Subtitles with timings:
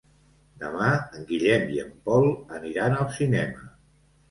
[0.63, 0.87] Demà
[1.19, 2.27] en Guillem i en Pol
[2.59, 3.73] aniran al cinema.